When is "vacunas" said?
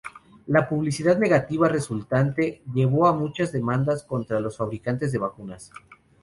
5.19-5.71